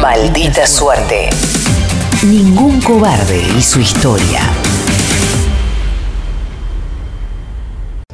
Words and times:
Maldita 0.00 0.66
suerte. 0.66 1.28
Ningún 2.22 2.80
cobarde 2.80 3.42
y 3.58 3.60
su 3.60 3.80
historia. 3.80 4.40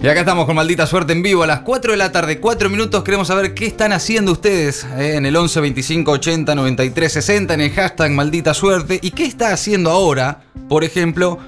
Y 0.03 0.09
acá 0.09 0.21
estamos 0.21 0.47
con 0.47 0.57
Maldita 0.57 0.85
Suerte 0.85 1.13
en 1.13 1.23
vivo 1.23 1.45
a 1.45 1.47
las 1.47 1.61
4 1.61 1.93
de 1.93 1.97
la 1.97 2.11
tarde, 2.11 2.41
4 2.41 2.69
minutos. 2.71 3.05
Queremos 3.05 3.29
saber 3.29 3.55
qué 3.55 3.67
están 3.67 3.93
haciendo 3.93 4.33
ustedes 4.33 4.83
eh, 4.97 5.15
en 5.15 5.27
el 5.27 5.37
11 5.37 5.61
25 5.61 6.11
80 6.11 6.55
93 6.57 7.13
60 7.13 7.55
en 7.55 7.61
el 7.61 7.71
hashtag 7.71 8.11
Maldita 8.11 8.53
Suerte. 8.53 8.99
¿Y 9.01 9.13
qué 9.13 9.25
está 9.25 9.53
haciendo 9.53 9.91
ahora, 9.91 10.43
por 10.69 10.83
ejemplo, 10.83 11.39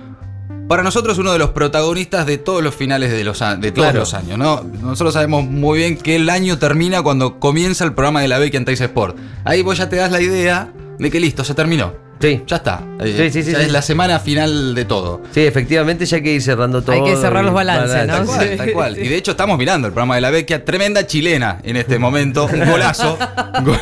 para 0.69 0.83
nosotros 0.83 1.19
uno 1.19 1.33
de 1.33 1.39
los 1.39 1.51
protagonistas 1.51 2.27
de 2.27 2.39
todos 2.39 2.63
los 2.63 2.75
finales 2.75 3.11
de, 3.11 3.25
los, 3.25 3.39
de 3.39 3.73
todos 3.73 3.73
Claro. 3.73 4.01
los 4.01 4.15
años, 4.15 4.39
¿no? 4.39 4.63
Nosotros 4.83 5.15
sabemos 5.15 5.45
muy 5.45 5.79
bien 5.79 5.97
que 5.97 6.17
el 6.17 6.29
año 6.31 6.59
termina 6.59 7.03
cuando 7.03 7.41
comienza 7.41 7.85
el 7.85 7.95
programa 7.95 8.21
de 8.21 8.29
la 8.29 8.39
Becky 8.39 8.59
en 8.59 8.69
Sport. 8.69 9.17
Ahí 9.45 9.63
vos 9.63 9.79
ya 9.79 9.89
te 9.89 9.97
das 9.97 10.13
la 10.13 10.21
idea 10.21 10.73
de 10.99 11.11
que 11.11 11.21
listo, 11.21 11.43
se 11.45 11.55
terminó. 11.55 12.07
Sí. 12.21 12.43
Ya 12.49 12.57
está. 12.57 12.83
Eh, 12.99 13.15
Sí, 13.17 13.31
sí, 13.31 13.43
sí, 13.45 13.53
ya 13.53 13.59
sí. 13.61 13.65
es 13.67 13.71
la 13.73 13.81
semana 13.81 14.19
final 14.19 14.75
de 14.75 14.85
todo. 14.85 15.23
Sí, 15.31 15.43
efectivamente 15.43 16.05
ya 16.05 16.17
hay 16.17 16.23
que 16.25 16.33
ir 16.33 16.43
cerrando 16.43 16.83
todo. 16.83 16.97
Hay 16.97 17.05
que 17.05 17.17
cerrar 17.17 17.45
los 17.45 17.55
balances, 17.55 18.09
¿no? 18.09 18.13
Tal 18.15 18.27
cual, 18.27 18.57
tal 18.57 18.73
cual. 18.73 18.99
Y 18.99 19.07
de 19.07 19.17
hecho 19.17 19.31
estamos 19.31 19.57
mirando 19.57 19.87
el 19.87 19.93
programa 19.93 20.17
de 20.17 20.21
la 20.23 20.31
Vecchia, 20.31 20.65
tremenda 20.65 21.07
chilena 21.07 21.61
en 21.63 21.77
este 21.77 22.01
momento, 22.01 22.47
un 22.53 22.69
golazo, 22.69 23.17
go- 23.65 23.79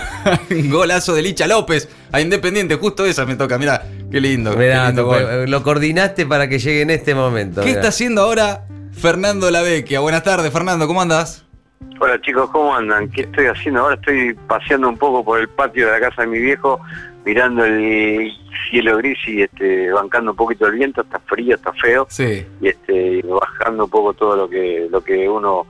un 0.50 0.70
golazo 0.70 1.14
de 1.14 1.22
Licha 1.22 1.46
López 1.46 1.88
a 2.12 2.20
Independiente, 2.20 2.74
justo 2.74 3.06
esa 3.06 3.24
me 3.24 3.36
toca, 3.36 3.56
mira, 3.56 3.82
qué 4.10 4.20
lindo. 4.20 4.52
qué 4.52 4.56
Mirá, 4.58 4.86
lindo 4.88 5.46
lo- 5.46 5.62
coordinaste 5.62 6.26
para 6.26 6.48
que 6.48 6.58
llegue 6.58 6.82
en 6.82 6.90
este 6.90 7.14
momento. 7.14 7.60
¿Qué 7.60 7.68
mirá. 7.68 7.80
está 7.80 7.88
haciendo 7.88 8.22
ahora 8.22 8.64
Fernando 8.92 9.50
La 9.50 9.62
Vecchia? 9.62 10.00
Buenas 10.00 10.22
tardes, 10.22 10.52
Fernando, 10.52 10.86
¿cómo 10.86 11.02
andas? 11.02 11.44
Hola 12.00 12.20
chicos, 12.20 12.50
¿cómo 12.50 12.74
andan? 12.74 13.10
¿Qué 13.10 13.22
estoy 13.22 13.46
haciendo? 13.46 13.80
Ahora 13.80 13.94
estoy 13.96 14.34
paseando 14.46 14.88
un 14.88 14.98
poco 14.98 15.24
por 15.24 15.40
el 15.40 15.48
patio 15.48 15.86
de 15.86 15.92
la 15.92 16.00
casa 16.08 16.22
de 16.22 16.28
mi 16.28 16.38
viejo, 16.38 16.80
mirando 17.24 17.64
el 17.64 18.30
cielo 18.70 18.96
gris 18.98 19.18
y 19.26 19.42
este, 19.42 19.90
bancando 19.92 20.32
un 20.32 20.36
poquito 20.36 20.66
el 20.66 20.72
viento, 20.72 21.02
está 21.02 21.18
frío, 21.20 21.54
está 21.56 21.72
feo, 21.72 22.06
Sí. 22.10 22.46
y 22.60 22.68
este, 22.68 23.22
bajando 23.22 23.84
un 23.84 23.90
poco 23.90 24.12
todo 24.14 24.36
lo 24.36 24.48
que, 24.48 24.86
lo 24.90 25.02
que 25.02 25.28
uno 25.28 25.66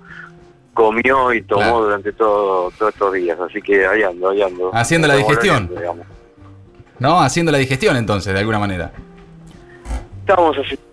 comió 0.75 1.33
y 1.33 1.43
tomó 1.43 1.61
Claro. 1.63 1.85
durante 1.85 2.13
todo, 2.13 2.71
todos 2.79 2.93
estos 2.93 3.13
días, 3.15 3.39
así 3.41 3.63
que 3.63 3.87
ahí 3.87 4.03
ando, 4.03 4.31
ahí 4.31 4.43
ando. 4.43 4.71
Haciendo 4.75 5.07
la 5.09 5.15
digestión. 5.17 5.69
Digamos. 5.69 6.07
¿No? 6.99 7.21
Haciendo 7.21 7.53
la 7.53 7.59
digestión 7.59 7.97
entonces, 7.97 8.33
de 8.33 8.41
alguna 8.41 8.59
manera. 8.59 8.93
Estamos 10.21 10.57
haciendo 10.57 10.87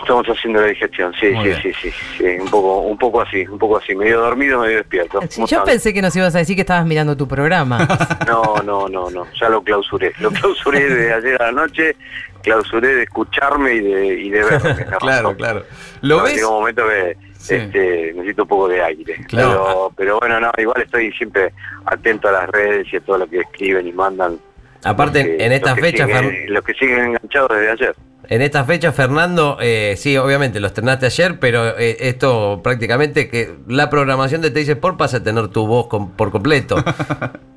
Estamos 0.00 0.26
haciendo 0.26 0.60
la 0.62 0.66
digestión, 0.68 1.12
sí, 1.20 1.28
sí, 1.42 1.52
sí, 1.62 1.72
sí, 1.80 1.90
sí, 2.18 2.24
un 2.40 2.48
poco, 2.48 2.78
un 2.80 2.96
poco 2.98 3.20
así, 3.20 3.46
un 3.46 3.58
poco 3.58 3.76
así, 3.76 3.94
medio 3.94 4.18
dormido, 4.20 4.60
medio 4.60 4.78
despierto. 4.78 5.20
Sí, 5.28 5.36
¿Cómo 5.36 5.46
yo 5.46 5.62
pensé 5.64 5.92
que 5.92 6.00
nos 6.02 6.16
ibas 6.16 6.34
a 6.34 6.38
decir 6.38 6.56
que 6.56 6.62
estabas 6.62 6.86
mirando 6.86 7.16
tu 7.16 7.28
programa. 7.28 7.86
No, 8.26 8.56
no, 8.64 8.88
no, 8.88 9.10
no, 9.10 9.26
ya 9.38 9.48
lo 9.50 9.62
clausuré. 9.62 10.12
Lo 10.20 10.30
clausuré 10.30 10.88
de 10.88 11.12
ayer 11.12 11.40
a 11.40 11.46
la 11.46 11.52
noche, 11.52 11.96
clausuré 12.42 12.94
de 12.94 13.02
escucharme 13.04 13.74
y 13.74 13.80
de, 13.80 14.20
y 14.22 14.30
de 14.30 14.44
verme. 14.44 14.86
¿no? 14.90 14.98
Claro, 14.98 15.36
claro. 15.36 15.64
¿Lo 16.00 16.18
No, 16.18 16.22
ves? 16.24 16.34
Llega 16.36 16.48
un 16.48 16.54
momento 16.60 16.82
que 16.88 17.16
Sí. 17.38 17.54
este, 17.56 18.12
necesito 18.14 18.42
un 18.42 18.48
poco 18.48 18.68
de 18.68 18.82
aire. 18.82 19.16
Claro. 19.28 19.50
Pero, 19.50 19.92
pero 19.96 20.18
bueno, 20.20 20.40
no, 20.40 20.50
igual 20.56 20.80
estoy 20.82 21.12
siempre 21.12 21.52
atento 21.84 22.28
a 22.28 22.32
las 22.32 22.48
redes 22.48 22.86
y 22.90 22.96
a 22.96 23.00
todo 23.00 23.18
lo 23.18 23.26
que 23.28 23.40
escriben 23.40 23.86
y 23.86 23.92
mandan. 23.92 24.38
Aparte, 24.84 25.24
que- 25.38 25.44
en 25.44 25.52
estas 25.52 25.78
fechas, 25.78 26.08
Los 26.48 26.64
que 26.64 26.74
siguen 26.74 26.98
enganchados 27.04 27.50
desde 27.50 27.70
ayer. 27.70 27.94
en 28.28 28.42
estas 28.42 28.66
fechas, 28.66 28.94
Fernando, 28.94 29.58
eh, 29.60 29.94
sí, 29.96 30.16
obviamente 30.16 30.60
lo 30.60 30.66
estrenaste 30.68 31.06
ayer, 31.06 31.38
pero 31.40 31.76
eh, 31.78 31.96
esto 32.00 32.60
prácticamente 32.62 33.28
que 33.28 33.54
la 33.68 33.90
programación 33.90 34.40
de 34.42 34.50
Teis 34.50 34.68
Sport 34.68 34.96
pasa 34.98 35.18
a 35.18 35.22
tener 35.22 35.48
tu 35.48 35.66
voz 35.66 35.88
com- 35.88 36.10
por 36.12 36.30
completo. 36.30 36.76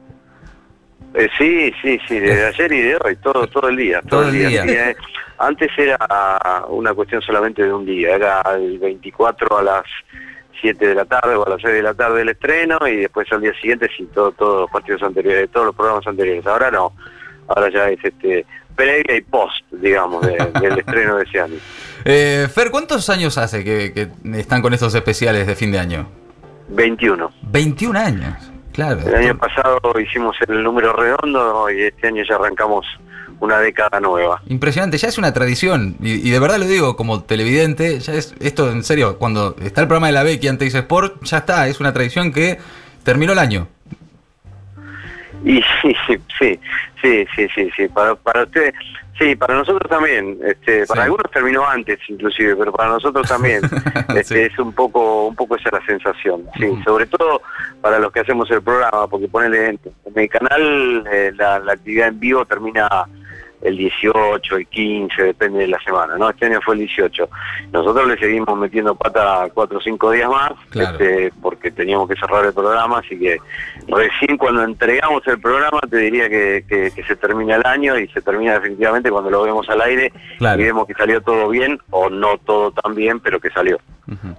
Eh, 1.14 1.30
sí, 1.38 1.73
sí, 1.81 2.00
sí, 2.08 2.19
desde 2.19 2.45
ayer 2.47 2.72
y 2.73 2.81
de 2.81 2.97
hoy, 3.03 3.16
todo, 3.16 3.47
todo 3.47 3.69
el 3.69 3.78
día. 3.78 4.02
Todo 4.08 4.28
el 4.28 4.34
día. 4.34 4.64
Sí, 4.64 4.69
eh, 4.69 4.95
antes 5.39 5.69
era 5.78 5.97
una 6.69 6.94
cuestión 6.94 7.22
solamente 7.22 7.64
de 7.64 7.73
un 7.73 7.86
día, 7.86 8.16
era 8.16 8.41
el 8.56 8.78
24 8.78 9.57
a 9.57 9.63
las 9.63 9.84
7 10.62 10.88
de 10.88 10.94
la 10.96 11.06
tarde 11.06 11.35
o 11.35 11.46
a 11.46 11.50
las 11.50 11.62
6 11.62 11.73
de 11.73 11.81
la 11.81 11.94
tarde 11.96 12.22
el 12.22 12.29
estreno 12.29 12.78
y 12.88 12.97
después 12.97 13.31
al 13.31 13.41
día 13.41 13.53
siguiente 13.59 13.90
sí, 13.97 14.07
todo, 14.13 14.31
todos 14.34 14.62
los 14.62 14.69
partidos 14.72 15.02
anteriores, 15.03 15.50
todos 15.52 15.68
los 15.68 15.75
programas 15.75 16.06
anteriores. 16.06 16.46
Ahora 16.46 16.69
no, 16.69 16.94
ahora 17.47 17.69
ya 17.72 17.90
es 17.90 18.00
este 18.03 18.46
previa 18.75 19.18
y 19.18 19.22
post, 19.22 19.56
digamos, 19.72 20.25
de- 20.25 20.38
del 20.62 20.80
estreno 20.80 21.18
de 21.18 21.24
ese 21.24 21.40
año. 21.41 21.56
Eh, 22.06 22.47
Fer, 22.53 22.69
¿cuántos 22.72 23.09
años 23.09 23.38
hace 23.38 23.63
que, 23.63 23.91
que 23.94 24.09
están 24.40 24.62
con 24.62 24.74
estos 24.74 24.94
especiales 24.94 25.47
de 25.47 25.56
fin 25.56 25.72
de 25.72 25.80
año? 25.80 26.08
21. 26.69 27.31
21 27.44 28.00
años. 28.00 28.34
Claro. 28.74 29.00
El 29.08 29.16
año 29.16 29.38
pasado 29.38 29.80
hicimos 30.00 30.35
el 30.47 30.62
número 30.63 30.94
redondo 30.94 31.69
y 31.72 31.81
este 31.84 32.08
año 32.08 32.24
ya 32.30 32.35
arrancamos 32.35 32.85
una 33.40 33.58
década 33.59 34.00
nueva. 34.00 34.41
Impresionante, 34.47 34.97
ya 34.97 35.08
es 35.08 35.18
una 35.18 35.34
tradición. 35.34 35.96
Y, 36.02 36.28
y 36.28 36.29
de 36.29 36.40
verdad 36.40 36.58
lo 36.59 36.66
digo 36.66 36.96
como 36.96 37.24
televidente, 37.24 38.00
ya 38.00 38.14
es 38.14 38.35
esto 38.40 38.72
en 38.72 38.84
serio, 38.84 39.18
cuando 39.18 39.56
está 39.64 39.81
el 39.81 39.88
programa 39.88 40.08
de 40.08 40.14
la 40.14 40.24
Becky 40.24 40.47
ante 40.47 40.68
Sport, 40.68 41.24
ya 41.24 41.38
está, 41.40 41.68
es 41.68 41.79
una 41.79 41.94
tradición 41.94 42.31
que 42.31 42.59
terminó 43.03 43.34
el 43.34 43.40
año. 43.40 43.68
Y 45.44 45.62
sí, 45.81 45.96
sí, 46.08 46.18
sí, 46.40 46.59
sí, 47.02 47.25
sí, 47.36 47.48
sí, 47.56 47.70
sí. 47.75 47.88
Para, 47.90 48.16
para 48.16 48.44
usted, 48.44 48.74
sí, 49.20 49.36
para 49.36 49.56
nosotros 49.56 49.90
también. 49.90 50.38
Este, 50.44 50.86
para 50.88 51.02
Sí. 51.02 51.06
algunos 51.06 51.31
terminó 51.31 51.68
antes, 51.68 52.00
inclusive, 52.09 52.56
pero 52.56 52.72
para 52.72 52.90
nosotros 52.90 53.28
también. 53.28 53.62
este, 54.16 54.24
Sí. 54.24 54.40
Es 54.40 54.59
un 54.59 54.74
poco, 54.74 55.28
un 55.28 55.36
poco 55.36 55.56
esa 55.56 55.70
la 55.72 55.86
sensación. 55.86 56.44
Sí, 56.59 56.68
sobre 56.86 57.06
todo 57.06 57.42
para 57.81 58.00
los 58.00 58.12
que 58.12 58.22
hacemos 58.22 58.50
el 58.52 58.62
programa, 58.62 59.08
porque 59.08 59.28
ponele 59.28 59.68
en, 59.70 59.80
en 60.06 60.20
el 60.20 60.30
canal 60.30 61.08
eh, 61.12 61.31
la, 61.36 61.59
la 61.59 61.74
actividad 61.74 62.08
en 62.09 62.20
vivo 62.20 62.46
termina 62.46 62.88
el 63.62 63.75
18, 63.78 64.56
el 64.56 64.68
15, 64.68 65.23
depende 65.23 65.59
de 65.59 65.68
la 65.68 65.79
semana, 65.79 66.16
¿no? 66.18 66.29
Este 66.29 66.45
año 66.45 66.59
fue 66.63 66.75
el 66.75 66.81
18. 66.81 67.29
Nosotros 67.72 68.07
le 68.07 68.18
seguimos 68.18 68.57
metiendo 68.57 68.95
pata 68.95 69.47
cuatro 69.53 69.79
o 69.79 69.81
cinco 69.81 70.12
días 70.12 70.29
más, 70.29 70.51
Claro. 70.69 70.91
este, 70.91 71.31
porque 71.41 71.72
teníamos 71.72 72.07
que 72.07 72.16
cerrar 72.16 72.46
el 72.46 72.53
programa, 72.53 73.00
así 73.00 73.17
que 73.17 73.38
recién 73.88 74.38
cuando 74.38 74.63
entregamos 74.63 75.25
el 75.28 75.40
programa 75.40 75.79
te 75.90 75.97
diría 75.97 76.29
que, 76.29 76.63
que- 76.67 76.91
que 76.96 77.03
se 77.03 77.16
termina 77.16 77.56
el 77.56 77.66
año 77.66 77.97
y 77.97 78.07
se 78.09 78.22
termina 78.22 78.53
definitivamente 78.53 79.09
cuando 79.09 79.29
lo 79.31 79.44
vemos 79.44 79.67
al 79.69 79.81
aire 79.81 80.12
Claro. 80.38 80.62
y 80.62 80.66
vemos 80.66 80.88
que 80.88 80.94
salió 80.94 81.22
todo 81.22 81.50
bien 81.50 81.79
o 81.90 82.09
no 82.09 82.38
todo 82.38 82.72
tan 82.72 82.94
bien, 82.96 83.19
pero 83.19 83.40
que 83.40 83.50
salió. 83.50 83.79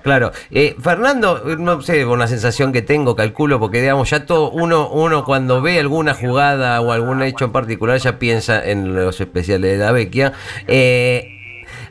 Claro. 0.02 0.32
Eh, 0.50 0.76
Fernando, 0.80 1.42
no 1.58 1.82
sé, 1.82 2.04
una 2.06 2.26
sensación 2.26 2.72
que 2.72 2.82
tengo, 2.82 3.14
calculo, 3.14 3.58
porque 3.60 3.80
digamos, 3.80 4.08
ya 4.10 4.24
todo 4.24 4.50
uno, 4.50 4.88
uno 4.88 5.24
cuando 5.24 5.60
ve 5.60 5.78
alguna 5.78 6.14
jugada 6.14 6.80
o 6.80 6.92
algún 6.92 7.22
hecho 7.22 7.44
en 7.44 7.52
particular 7.52 7.98
ya 7.98 8.18
piensa 8.18 8.64
en 8.64 8.94
los 8.94 9.20
especiales 9.20 9.78
de 9.78 9.84
la 9.84 9.92
Vecchia. 9.92 10.32
Eh, 10.66 11.34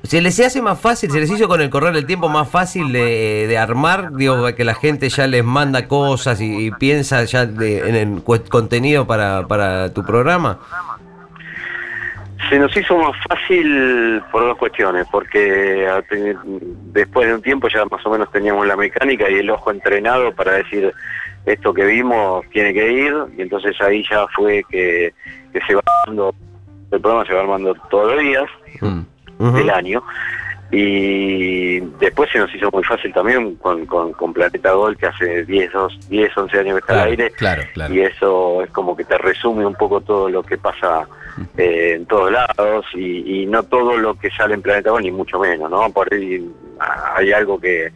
¿Se 0.03 0.21
les 0.21 0.39
hace 0.39 0.61
más 0.61 0.79
fácil, 0.79 1.11
se 1.11 1.19
les 1.19 1.29
hizo 1.29 1.47
con 1.47 1.59
el 1.59 1.69
correr 1.69 1.93
del 1.93 2.05
tiempo 2.05 2.29
más 2.29 2.47
fácil 2.49 2.91
de, 2.93 3.57
armar? 3.59 4.13
Digo, 4.15 4.53
que 4.55 4.63
la 4.63 4.75
gente 4.75 5.09
ya 5.09 5.27
les 5.27 5.43
manda 5.43 5.87
cosas 5.87 6.39
y, 6.39 6.71
piensa 6.71 7.23
ya 7.25 7.45
de- 7.45 7.89
en 7.89 7.95
el 7.95 8.23
contenido 8.23 9.05
para, 9.05 9.47
para 9.47 9.93
tu 9.93 10.05
programa. 10.05 10.59
Se 12.49 12.59
nos 12.59 12.75
hizo 12.75 12.97
más 12.97 13.15
fácil 13.27 14.21
por 14.31 14.43
dos 14.43 14.57
cuestiones, 14.57 15.05
porque 15.11 15.87
después 16.93 17.27
de 17.27 17.35
un 17.35 17.41
tiempo 17.41 17.67
ya 17.67 17.85
más 17.85 18.05
o 18.05 18.09
menos 18.09 18.31
teníamos 18.31 18.65
la 18.65 18.75
mecánica 18.75 19.29
y 19.29 19.35
el 19.35 19.49
ojo 19.49 19.71
entrenado 19.71 20.33
para 20.33 20.53
decir 20.53 20.93
esto 21.45 21.73
que 21.73 21.85
vimos 21.85 22.45
tiene 22.51 22.73
que 22.73 22.91
ir, 22.91 23.13
y 23.37 23.41
entonces 23.41 23.75
ahí 23.81 24.03
ya 24.09 24.25
fue 24.35 24.63
que, 24.69 25.13
que 25.51 25.59
se 25.65 25.75
va 25.75 25.81
armando, 26.03 26.33
el 26.91 27.01
programa 27.01 27.25
se 27.25 27.33
va 27.33 27.41
armando 27.41 27.73
todos 27.89 28.15
los 28.15 28.23
días 28.23 28.49
Mm. 29.39 29.53
Del 29.53 29.69
año. 29.69 30.03
Y 30.71 31.79
después 31.99 32.29
se 32.31 32.39
nos 32.39 32.53
hizo 32.53 32.69
muy 32.71 32.83
fácil 32.83 33.13
también 33.13 33.55
con, 33.55 33.85
con, 33.85 34.11
con 34.13 34.33
Planeta 34.33 34.71
Gol, 34.73 34.97
que 34.97 35.07
hace 35.07 35.45
10, 35.45 35.71
dos- 35.71 36.09
10 36.09 36.37
11 36.37 36.59
años 36.59 36.73
que 36.75 36.79
está 36.79 36.93
al 36.93 36.97
Claro, 36.99 37.09
aire, 37.11 37.31
claro, 37.31 37.63
claro. 37.73 37.93
y 37.93 38.01
eso 38.01 38.61
es 38.63 38.69
como 38.71 38.95
que 38.95 39.05
te 39.05 39.17
resume 39.17 39.65
un 39.65 39.75
poco 39.75 40.01
todo 40.01 40.29
lo 40.29 40.43
que 40.43 40.57
pasa 40.57 41.07
eh, 41.57 41.93
en 41.95 42.05
todos 42.05 42.31
lados 42.31 42.85
y, 42.93 43.43
y 43.43 43.45
no 43.45 43.63
todo 43.63 43.97
lo 43.97 44.15
que 44.19 44.29
sale 44.31 44.55
en 44.55 44.61
Planeta 44.61 44.91
Gol, 44.91 45.03
ni 45.03 45.11
mucho 45.11 45.39
menos, 45.39 45.69
¿no? 45.71 45.89
Por 45.91 46.13
ahí 46.13 46.45
ah, 46.79 47.13
hay 47.15 47.31
algo 47.31 47.59
que 47.59 47.85
eh, 47.85 47.91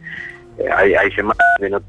hay, 0.74 0.94
hay 0.94 1.10
semanas 1.12 1.38
de 1.60 1.70
no 1.70 1.80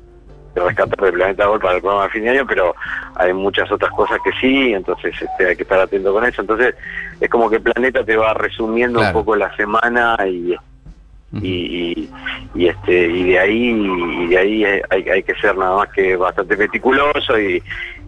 rescatar 0.55 0.99
de 1.05 1.11
Planeta 1.11 1.45
Gol 1.47 1.59
para 1.59 1.75
el 1.75 1.81
programa 1.81 2.03
de 2.05 2.09
fin 2.11 2.23
de 2.23 2.29
año, 2.29 2.45
pero 2.47 2.75
hay 3.15 3.33
muchas 3.33 3.71
otras 3.71 3.91
cosas 3.93 4.19
que 4.23 4.31
sí, 4.39 4.73
entonces 4.73 5.13
este, 5.19 5.47
hay 5.47 5.55
que 5.55 5.63
estar 5.63 5.79
atento 5.79 6.13
con 6.13 6.23
eso. 6.25 6.41
Entonces 6.41 6.75
es 7.19 7.29
como 7.29 7.49
que 7.49 7.59
Planeta 7.59 8.03
te 8.03 8.15
va 8.15 8.33
resumiendo 8.35 8.99
Claro. 8.99 9.17
un 9.17 9.23
poco 9.25 9.35
la 9.35 9.55
semana 9.55 10.15
y 10.27 10.53
y, 11.41 11.47
y, 11.47 12.09
y, 12.55 12.67
este 12.67 13.07
y 13.09 13.23
de 13.23 13.39
ahí 13.39 13.69
y 13.69 14.27
de 14.27 14.37
ahí 14.37 14.63
hay, 14.65 15.09
hay 15.09 15.23
que 15.23 15.33
ser 15.35 15.57
nada 15.57 15.77
más 15.77 15.89
que 15.89 16.15
bastante 16.15 16.55
meticuloso 16.55 17.39
y, 17.39 17.61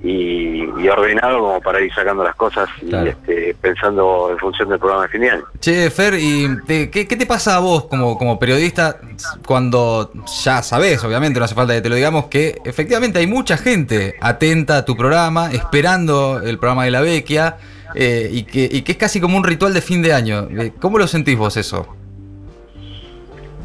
y, 0.04 0.88
ordenado 0.88 1.40
como 1.40 1.62
para 1.62 1.82
ir 1.82 1.92
sacando 1.94 2.24
las 2.24 2.36
cosas 2.36 2.70
Claro. 2.88 3.08
y 3.08 3.10
este, 3.10 3.56
pensando 3.60 4.30
en 4.32 4.38
función 4.38 4.70
del 4.70 4.78
programa 4.78 5.04
de 5.04 5.10
fin 5.10 5.22
de 5.22 5.32
año. 5.32 5.44
Che, 5.60 5.90
Fer, 5.90 6.14
¿y 6.20 6.48
te- 6.68 6.90
qué, 6.92 7.08
qué 7.08 7.16
te 7.16 7.26
pasa 7.26 7.56
a 7.56 7.60
vos 7.60 7.86
como, 7.86 8.16
como 8.18 8.38
periodista 8.38 9.00
cuando 9.48 10.12
ya 10.44 10.62
sabés, 10.62 11.04
obviamente, 11.04 11.40
no 11.40 11.46
hace 11.46 11.56
falta 11.56 11.74
que 11.74 11.82
te 11.82 11.90
lo 11.90 11.96
digamos, 11.96 12.26
que 12.26 12.60
efectivamente 12.64 13.18
hay 13.20 13.28
mucha 13.28 13.58
gente 13.58 14.16
atenta 14.22 14.78
a 14.78 14.86
tu 14.86 14.96
programa, 14.96 15.52
esperando 15.52 16.42
el 16.44 16.60
programa 16.60 16.86
de 16.86 16.92
la 16.92 17.02
Vecchia, 17.02 17.58
eh, 17.96 18.30
y, 18.32 18.44
que, 18.44 18.68
y 18.72 18.82
que 18.84 18.92
es 18.92 18.98
casi 18.98 19.20
como 19.22 19.38
un 19.38 19.44
ritual 19.44 19.74
de 19.74 19.82
fin 19.82 20.02
de 20.02 20.14
año? 20.14 20.48
Eh, 20.52 20.72
¿Cómo 20.80 20.98
lo 21.00 21.08
sentís 21.08 21.38
vos 21.38 21.56
eso? 21.58 21.88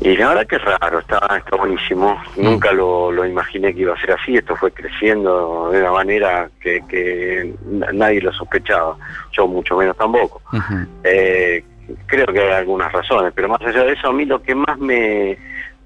Y 0.02 0.17
la 0.17 0.29
verdad 0.29 0.47
que 0.47 0.56
es 0.56 0.64
raro, 0.64 0.99
está, 1.00 1.19
está 1.37 1.56
buenísimo. 1.56 2.19
Mm. 2.37 2.43
Nunca 2.44 2.73
lo, 2.73 3.12
lo 3.12 3.26
imaginé 3.26 3.75
que 3.75 3.81
iba 3.82 3.94
a 3.94 4.00
ser 4.00 4.12
así. 4.12 4.35
Esto 4.37 4.56
fue 4.56 4.70
creciendo 4.73 5.69
de 5.70 5.81
una 5.81 5.93
manera 5.93 6.49
que, 6.61 6.81
que 6.88 7.52
na- 7.67 7.93
nadie 7.93 8.23
lo 8.23 8.32
sospechaba. 8.32 8.97
Yo 9.32 9.47
mucho 9.47 9.76
menos 9.76 9.97
tampoco. 9.99 10.41
Eh, 11.05 11.62
creo 12.06 12.26
que 12.26 12.41
hay 12.41 12.52
algunas 12.52 12.91
razones, 12.93 13.32
pero 13.35 13.49
más 13.49 13.61
allá 13.61 13.85
de 13.85 13.93
eso, 13.93 14.08
a 14.08 14.12
mí 14.12 14.25
lo 14.25 14.41
que 14.43 14.55
más 14.55 14.79
me, 14.79 15.37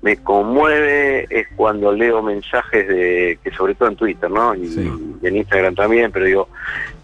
me 0.02 0.16
conmueve 0.18 1.26
es 1.30 1.48
cuando 1.56 1.90
leo 1.92 2.22
mensajes 2.22 2.86
de, 2.86 3.38
que 3.42 3.50
sobre 3.50 3.74
todo 3.74 3.88
en 3.88 3.96
Twitter, 3.96 4.30
¿no? 4.30 4.54
Y, 4.54 4.66
Sí. 4.68 4.92
y 5.22 5.26
en 5.26 5.36
Instagram 5.38 5.74
también, 5.74 6.12
pero 6.12 6.26
digo, 6.26 6.48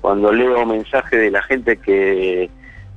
cuando 0.00 0.30
leo 0.32 0.64
mensajes 0.64 1.18
de 1.18 1.30
la 1.32 1.42
gente 1.42 1.76
que 1.78 2.48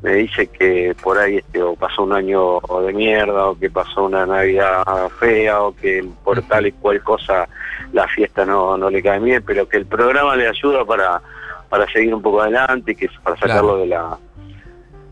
me 0.03 0.15
dice 0.15 0.47
que 0.47 0.93
por 1.01 1.17
ahí 1.17 1.37
este 1.37 1.63
o 1.63 1.75
pasó 1.75 2.03
un 2.03 2.11
año 2.13 2.59
de 2.85 2.93
mierda 2.93 3.47
o 3.47 3.57
que 3.57 3.69
pasó 3.69 4.03
una 4.03 4.25
Navidad 4.25 4.83
fea 5.17 5.61
o 5.61 5.73
que 5.73 6.05
por 6.23 6.41
tal 6.43 6.67
y 6.67 6.73
cual 6.73 7.01
cosa 7.01 7.47
la 7.93 8.05
fiesta 8.07 8.45
no, 8.45 8.77
no 8.77 8.89
le 8.89 9.01
cae 9.01 9.19
bien, 9.19 9.41
pero 9.45 9.67
que 9.67 9.77
el 9.77 9.85
programa 9.85 10.35
le 10.35 10.47
ayuda 10.49 10.83
para, 10.83 11.21
para 11.69 11.89
seguir 11.91 12.13
un 12.13 12.21
poco 12.21 12.41
adelante 12.41 12.91
y 12.91 12.95
que 12.95 13.09
para 13.23 13.37
sacarlo 13.37 13.75
Claro. 13.75 13.77
de 13.77 13.87
la 13.87 14.17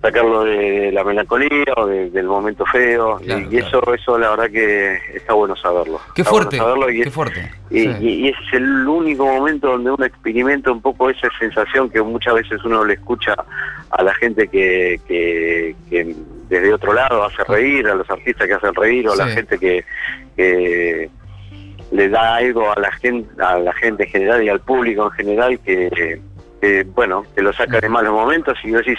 sacarlo 0.01 0.43
de 0.43 0.91
la 0.91 1.03
melancolía 1.03 1.73
o 1.77 1.85
de- 1.85 2.09
del 2.09 2.25
momento 2.25 2.65
feo. 2.65 3.17
Claro, 3.23 3.47
y, 3.51 3.55
y 3.55 3.57
eso 3.59 3.93
eso 3.93 4.17
la 4.17 4.31
verdad 4.31 4.49
que 4.49 4.97
está 5.15 5.33
bueno 5.33 5.55
saberlo. 5.55 5.99
Qué 6.15 6.21
Está 6.23 6.31
bueno 6.31 6.43
fuerte, 6.49 6.57
saberlo 6.57 6.89
y 6.89 7.01
qué 7.03 7.07
es- 7.09 7.13
fuerte. 7.13 7.51
y, 7.69 7.79
Sí. 7.81 7.95
y- 7.99 8.09
y 8.25 8.27
ese 8.29 8.39
es 8.47 8.53
el 8.53 8.87
único 8.87 9.25
momento 9.25 9.67
donde 9.67 9.91
uno 9.91 10.03
experimenta 10.05 10.71
un 10.71 10.81
poco 10.81 11.09
esa 11.09 11.27
sensación 11.39 11.89
que 11.89 12.01
muchas 12.01 12.33
veces 12.33 12.63
uno 12.65 12.83
le 12.83 12.95
escucha 12.95 13.35
a 13.91 14.03
la 14.03 14.13
gente 14.15 14.47
que, 14.47 14.99
que, 15.07 15.75
que 15.89 16.15
desde 16.49 16.73
otro 16.73 16.93
lado 16.93 17.23
hace 17.23 17.43
reír, 17.43 17.87
a 17.87 17.95
los 17.95 18.09
artistas 18.09 18.47
que 18.47 18.53
hacen 18.53 18.73
reír, 18.73 19.07
o 19.07 19.13
a 19.13 19.15
la 19.17 19.27
gente 19.27 19.57
que, 19.59 19.85
que 20.35 21.09
le 21.91 22.09
da 22.09 22.35
algo 22.37 22.71
a 22.71 22.79
la 22.79 22.91
gente, 22.93 23.29
a 23.43 23.59
la 23.59 23.73
gente 23.73 24.03
en 24.05 24.09
general 24.09 24.43
y 24.43 24.49
al 24.49 24.61
público 24.61 25.05
en 25.05 25.11
general 25.11 25.59
que, 25.59 26.19
que, 26.59 26.83
bueno, 26.95 27.23
que 27.35 27.41
lo 27.41 27.53
saca 27.53 27.79
de 27.79 27.89
malos 27.89 28.13
momentos 28.13 28.57
y 28.63 28.71
decís, 28.71 28.97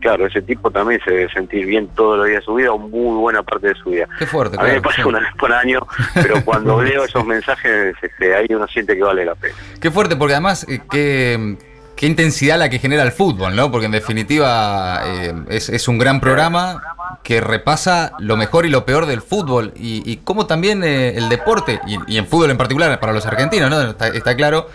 claro, 0.00 0.26
ese 0.26 0.42
tipo 0.42 0.70
también 0.70 1.00
se 1.04 1.10
debe 1.10 1.32
sentir 1.32 1.66
bien 1.66 1.88
todos 1.88 2.18
los 2.18 2.26
días 2.26 2.40
de 2.40 2.44
su 2.44 2.54
vida 2.54 2.72
o 2.72 2.78
muy 2.78 3.16
buena 3.16 3.42
parte 3.42 3.68
de 3.68 3.74
su 3.74 3.90
vida. 3.90 4.06
Qué 4.18 4.26
fuerte, 4.26 4.56
A 4.60 4.64
mí 4.64 4.72
me 4.72 4.80
pasa 4.82 4.96
sí. 4.96 5.08
una 5.08 5.20
vez 5.20 5.34
por 5.38 5.52
año, 5.52 5.86
pero 6.14 6.44
cuando 6.44 6.82
leo 6.82 7.04
esos 7.04 7.24
mensajes, 7.24 7.94
este, 8.02 8.34
ahí 8.34 8.46
uno 8.50 8.66
siente 8.68 8.96
que 8.96 9.02
vale 9.02 9.24
la 9.24 9.34
pena. 9.34 9.54
Qué 9.80 9.90
fuerte, 9.90 10.16
porque 10.16 10.34
además, 10.34 10.66
eh, 10.68 10.80
qué, 10.90 11.56
qué 11.96 12.06
intensidad 12.06 12.58
la 12.58 12.68
que 12.68 12.78
genera 12.78 13.02
el 13.02 13.12
fútbol, 13.12 13.56
¿no? 13.56 13.70
Porque 13.70 13.86
en 13.86 13.92
definitiva 13.92 15.00
eh, 15.04 15.34
es, 15.48 15.68
es 15.68 15.88
un 15.88 15.98
gran 15.98 16.20
programa 16.20 16.82
que 17.22 17.40
repasa 17.40 18.12
lo 18.18 18.36
mejor 18.36 18.66
y 18.66 18.70
lo 18.70 18.84
peor 18.84 19.06
del 19.06 19.22
fútbol 19.22 19.72
y, 19.74 20.02
y 20.10 20.18
cómo 20.18 20.46
también 20.46 20.84
eh, 20.84 21.16
el 21.16 21.28
deporte, 21.28 21.80
y, 21.86 21.98
y 22.14 22.18
en 22.18 22.26
fútbol 22.26 22.50
en 22.50 22.58
particular, 22.58 23.00
para 23.00 23.12
los 23.12 23.24
argentinos, 23.26 23.70
¿no? 23.70 23.80
Está, 23.80 24.08
está 24.08 24.36
claro, 24.36 24.68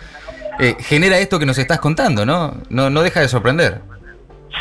eh, 0.58 0.76
genera 0.78 1.18
esto 1.18 1.38
que 1.38 1.46
nos 1.46 1.56
estás 1.56 1.80
contando, 1.80 2.26
¿no? 2.26 2.54
No, 2.68 2.90
no 2.90 3.02
deja 3.02 3.20
de 3.20 3.28
sorprender. 3.28 3.80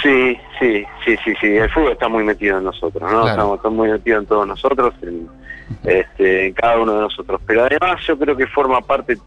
Sí, 0.01 0.37
sí, 0.59 0.85
sí, 1.03 1.15
sí, 1.23 1.33
sí. 1.41 1.47
El 1.47 1.69
fútbol 1.71 1.91
está 1.93 2.07
muy 2.07 2.23
metido 2.23 2.57
en 2.59 2.63
nosotros, 2.65 3.01
¿no? 3.11 3.23
Claro. 3.23 3.55
Estamos, 3.55 3.75
muy 3.75 3.89
metido 3.89 4.19
en 4.19 4.25
todos 4.25 4.47
nosotros, 4.47 4.93
en, 5.01 5.27
este, 5.83 6.47
en 6.47 6.53
cada 6.53 6.77
uno 6.79 6.93
de 6.93 7.01
nosotros. 7.01 7.41
Pero 7.45 7.65
además 7.65 7.99
yo 8.07 8.17
creo 8.17 8.35
que 8.37 8.47
forma 8.47 8.81
parte 8.81 9.17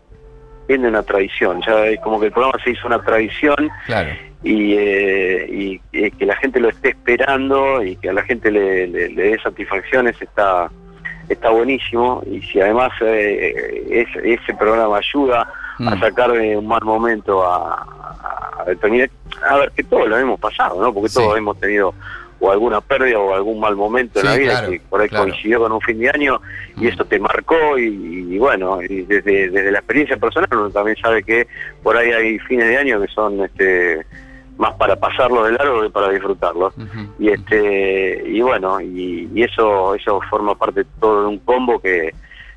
bien 0.68 0.82
de 0.82 0.88
una 0.88 1.02
tradición. 1.02 1.60
Ya 1.66 1.86
es 1.86 2.00
como 2.00 2.20
que 2.20 2.26
el 2.26 2.32
programa 2.32 2.58
se 2.62 2.70
hizo 2.70 2.86
una 2.86 3.02
tradición 3.02 3.68
Claro. 3.86 4.10
y, 4.44 4.74
eh, 4.74 5.46
y, 5.50 5.80
eh, 5.92 6.10
que 6.12 6.26
la 6.26 6.36
gente 6.36 6.60
lo 6.60 6.68
esté 6.68 6.90
esperando 6.90 7.82
y 7.82 7.96
que 7.96 8.10
a 8.10 8.12
la 8.12 8.22
gente 8.22 8.50
le, 8.50 8.86
le- 8.86 9.08
le 9.10 9.22
dé 9.30 9.38
satisfacciones 9.40 10.20
está 10.22 10.70
está 11.28 11.50
buenísimo 11.50 12.22
y 12.30 12.42
si 12.42 12.60
además 12.60 12.90
eh, 13.00 13.84
es- 13.90 14.24
ese 14.40 14.54
programa 14.54 14.98
ayuda 14.98 15.48
a 15.86 15.94
Mm. 15.96 16.00
sacar 16.00 16.32
de 16.32 16.56
un 16.56 16.66
mal 16.66 16.82
momento 16.84 17.42
a, 17.44 17.82
a, 18.58 18.64
determinar 18.66 19.10
a 19.48 19.56
ver 19.58 19.72
que 19.72 19.82
todos 19.84 20.08
lo 20.08 20.16
hemos 20.18 20.38
pasado 20.38 20.80
no 20.80 20.92
porque 20.92 21.08
Sí. 21.08 21.16
todos 21.18 21.36
hemos 21.36 21.58
tenido 21.58 21.94
o 22.40 22.50
alguna 22.50 22.80
pérdida 22.80 23.18
o 23.18 23.34
algún 23.34 23.60
mal 23.60 23.76
momento 23.76 24.18
en 24.20 24.26
la 24.26 24.36
vida 24.36 24.50
claro, 24.52 24.70
que 24.72 24.80
por 24.80 25.00
ahí 25.00 25.08
claro. 25.08 25.24
coincidió 25.26 25.60
con 25.60 25.72
un 25.72 25.80
fin 25.80 25.98
de 25.98 26.10
año 26.10 26.40
y 26.76 26.84
Mm. 26.84 26.88
eso 26.88 27.04
te 27.04 27.18
marcó 27.20 27.78
y, 27.78 28.26
y 28.34 28.38
bueno 28.38 28.80
y 28.82 29.02
desde, 29.02 29.48
desde 29.50 29.70
la 29.72 29.78
experiencia 29.78 30.16
personal 30.16 30.48
uno 30.52 30.70
también 30.70 30.96
sabe 30.98 31.22
que 31.22 31.46
por 31.82 31.96
ahí 31.96 32.10
hay 32.10 32.38
fines 32.40 32.68
de 32.68 32.76
año 32.78 33.00
que 33.00 33.08
son 33.08 33.40
este 33.44 34.04
más 34.58 34.74
para 34.74 34.94
pasarlo 34.96 35.44
de 35.44 35.52
largo 35.52 35.82
que 35.82 35.90
para 35.90 36.10
disfrutarlos 36.10 36.76
Ujú. 36.76 37.14
y 37.18 37.28
este 37.30 38.22
y 38.26 38.40
bueno 38.42 38.80
y, 38.80 39.28
y 39.34 39.42
eso 39.42 39.94
eso 39.94 40.20
forma 40.28 40.54
parte 40.54 40.84
todo 41.00 41.22
de 41.22 41.28
un 41.28 41.38
combo 41.38 41.80
que, 41.80 42.12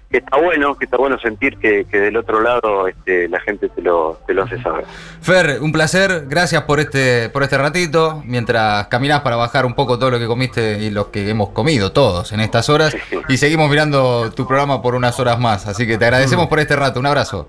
que 0.10 0.18
está 0.18 0.38
bueno 0.38 0.76
que 0.76 0.86
está 0.86 0.98
bueno 0.98 1.18
sentir 1.20 1.58
que, 1.58 1.86
que 1.86 2.00
del 2.00 2.18
otro 2.18 2.42
lado 2.42 2.88
este 2.88 3.28
la 3.28 3.40
gente 3.40 3.70
te 3.70 3.82
lo 3.82 4.20
te 4.26 4.34
lo 4.34 4.44
hace 4.44 4.62
saber. 4.62 4.86
Fer, 5.22 5.60
un 5.62 5.72
placer, 5.72 6.26
gracias 6.28 6.64
por 6.64 6.80
este, 6.80 7.30
por 7.30 7.44
este 7.44 7.58
ratito, 7.58 8.22
mientras 8.26 8.88
caminás 8.88 9.22
para 9.22 9.36
bajar 9.36 9.66
un 9.66 9.74
poco 9.74 9.98
todo 9.98 10.12
lo 10.12 10.20
que 10.20 10.28
comiste 10.28 10.80
y 10.80 10.92
lo 10.92 11.12
que 11.12 11.30
hemos 11.30 11.50
comido 11.50 11.92
todos 11.92 12.32
en 12.32 12.40
estas 12.40 12.70
horas, 12.70 12.96
y 13.28 13.38
seguimos 13.38 13.70
mirando 13.70 14.32
tu 14.32 14.48
programa 14.48 14.82
por 14.82 14.96
unas 14.96 15.20
horas 15.20 15.40
más, 15.40 15.68
así 15.68 15.88
que 15.88 15.98
te 15.98 16.06
agradecemos 16.06 16.48
por 16.48 16.60
este 16.60 16.76
rato, 16.76 17.00
un 17.00 17.08
abrazo. 17.08 17.48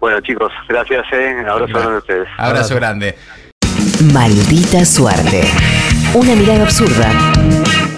bueno 0.00 0.20
chicos 0.20 0.52
gracias 0.68 1.04
eh. 1.12 1.44
Abrazo 1.48 1.72
grande 1.72 1.94
a 1.94 1.98
ustedes. 1.98 2.28
Abrazo. 2.36 2.74
grande. 2.74 3.14
Maldita 4.12 4.84
suerte. 4.84 5.42
Una 6.14 6.34
mirada 6.34 6.62
absurda 6.62 7.12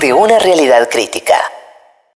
de 0.01 0.13
una 0.13 0.39
realidad 0.39 0.89
crítica. 0.91 1.35